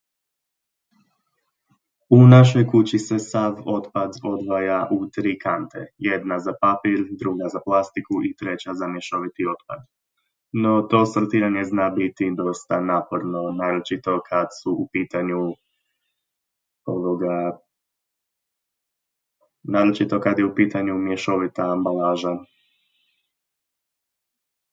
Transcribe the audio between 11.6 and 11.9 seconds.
zna